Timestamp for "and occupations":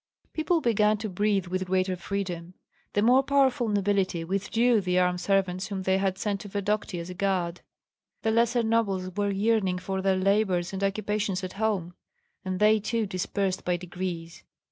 10.73-11.43